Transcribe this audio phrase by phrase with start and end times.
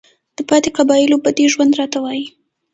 [0.37, 2.25] د پاتې قبايلو بدوى ژوند راته وايي،